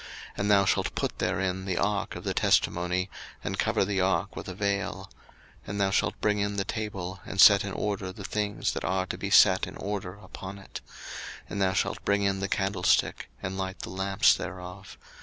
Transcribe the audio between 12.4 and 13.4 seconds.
candlestick,